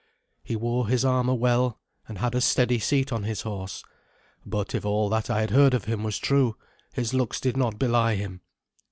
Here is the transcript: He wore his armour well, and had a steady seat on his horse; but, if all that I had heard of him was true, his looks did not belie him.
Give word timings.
He 0.41 0.55
wore 0.55 0.87
his 0.87 1.05
armour 1.05 1.35
well, 1.35 1.79
and 2.07 2.17
had 2.17 2.33
a 2.33 2.41
steady 2.41 2.79
seat 2.79 3.11
on 3.13 3.21
his 3.21 3.41
horse; 3.43 3.83
but, 4.43 4.73
if 4.73 4.83
all 4.83 5.09
that 5.09 5.29
I 5.29 5.41
had 5.41 5.51
heard 5.51 5.75
of 5.75 5.85
him 5.85 6.01
was 6.01 6.17
true, 6.17 6.55
his 6.91 7.13
looks 7.13 7.39
did 7.39 7.55
not 7.55 7.77
belie 7.77 8.15
him. 8.15 8.41